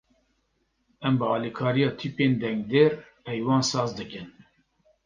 [1.07, 2.91] Em bi alîkariya tîpên dengdêr
[3.25, 4.27] peyvan saz dikin.